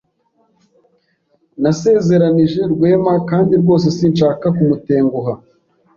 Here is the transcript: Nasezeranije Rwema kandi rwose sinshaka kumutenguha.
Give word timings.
Nasezeranije 1.61 2.61
Rwema 2.73 3.13
kandi 3.29 3.53
rwose 3.61 3.87
sinshaka 3.97 4.45
kumutenguha. 4.55 5.33